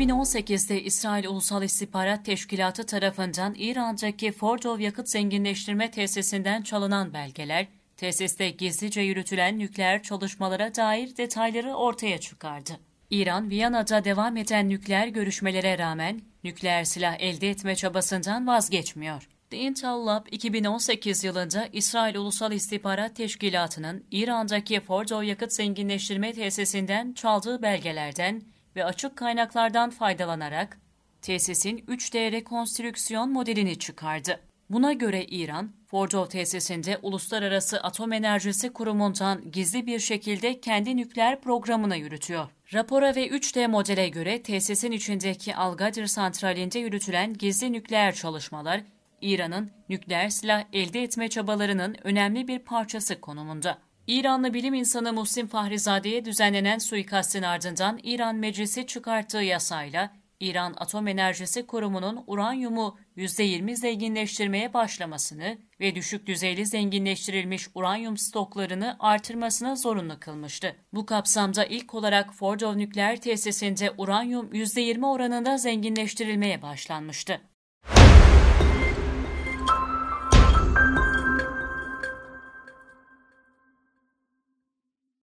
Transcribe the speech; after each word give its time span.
2018'de 0.00 0.82
İsrail 0.82 1.26
Ulusal 1.26 1.62
İstihbarat 1.62 2.24
Teşkilatı 2.24 2.86
tarafından 2.86 3.54
İran'daki 3.58 4.32
Fordow 4.32 4.84
yakıt 4.84 5.08
zenginleştirme 5.08 5.90
tesisinden 5.90 6.62
çalınan 6.62 7.14
belgeler, 7.14 7.66
tesiste 7.96 8.50
gizlice 8.50 9.00
yürütülen 9.00 9.58
nükleer 9.58 10.02
çalışmalara 10.02 10.74
dair 10.74 11.16
detayları 11.16 11.74
ortaya 11.74 12.18
çıkardı. 12.18 12.70
İran, 13.10 13.50
Viyana'da 13.50 14.04
devam 14.04 14.36
eden 14.36 14.68
nükleer 14.68 15.06
görüşmelere 15.06 15.78
rağmen 15.78 16.20
nükleer 16.44 16.84
silah 16.84 17.16
elde 17.18 17.50
etme 17.50 17.76
çabasından 17.76 18.46
vazgeçmiyor. 18.46 19.28
The 19.50 19.56
Intel 19.56 20.06
Lab 20.06 20.26
2018 20.30 21.24
yılında 21.24 21.68
İsrail 21.72 22.16
Ulusal 22.16 22.52
İstihbarat 22.52 23.16
Teşkilatı'nın 23.16 24.04
İran'daki 24.10 24.80
Fordow 24.80 25.26
yakıt 25.26 25.52
zenginleştirme 25.52 26.32
tesisinden 26.32 27.12
çaldığı 27.12 27.62
belgelerden 27.62 28.42
ve 28.76 28.84
açık 28.84 29.16
kaynaklardan 29.16 29.90
faydalanarak 29.90 30.78
tesisin 31.22 31.78
3D 31.78 32.32
rekonstrüksiyon 32.32 33.32
modelini 33.32 33.78
çıkardı. 33.78 34.40
Buna 34.70 34.92
göre 34.92 35.24
İran, 35.24 35.70
Fordow 35.86 36.38
tesisinde 36.38 36.98
Uluslararası 37.02 37.80
Atom 37.80 38.12
Enerjisi 38.12 38.72
Kurumu'ndan 38.72 39.50
gizli 39.50 39.86
bir 39.86 39.98
şekilde 39.98 40.60
kendi 40.60 40.96
nükleer 40.96 41.40
programını 41.40 41.96
yürütüyor. 41.96 42.48
Rapora 42.74 43.14
ve 43.16 43.28
3D 43.28 43.68
modele 43.68 44.08
göre 44.08 44.42
tesisin 44.42 44.92
içindeki 44.92 45.56
Algadir 45.56 46.06
santralinde 46.06 46.78
yürütülen 46.78 47.34
gizli 47.34 47.72
nükleer 47.72 48.14
çalışmalar, 48.14 48.80
İran'ın 49.20 49.70
nükleer 49.88 50.28
silah 50.28 50.64
elde 50.72 51.02
etme 51.02 51.28
çabalarının 51.28 51.96
önemli 52.04 52.48
bir 52.48 52.58
parçası 52.58 53.20
konumunda. 53.20 53.78
İranlı 54.06 54.54
bilim 54.54 54.74
insanı 54.74 55.12
Muhsin 55.12 55.46
Fahrizade'ye 55.46 56.24
düzenlenen 56.24 56.78
suikastin 56.78 57.42
ardından 57.42 58.00
İran 58.02 58.36
Meclisi 58.36 58.86
çıkarttığı 58.86 59.42
yasayla 59.42 60.10
İran 60.40 60.74
Atom 60.76 61.08
Enerjisi 61.08 61.66
Kurumu'nun 61.66 62.24
uranyumu 62.26 62.98
%20 63.16 63.76
zenginleştirmeye 63.76 64.74
başlamasını 64.74 65.58
ve 65.80 65.94
düşük 65.94 66.26
düzeyli 66.26 66.66
zenginleştirilmiş 66.66 67.68
uranyum 67.74 68.16
stoklarını 68.16 68.96
artırmasına 69.00 69.76
zorunlu 69.76 70.20
kılmıştı. 70.20 70.76
Bu 70.92 71.06
kapsamda 71.06 71.64
ilk 71.64 71.94
olarak 71.94 72.34
Fordow 72.34 72.78
nükleer 72.78 73.20
tesisinde 73.20 73.90
uranyum 73.98 74.52
%20 74.52 75.06
oranında 75.06 75.58
zenginleştirilmeye 75.58 76.62
başlanmıştı. 76.62 77.40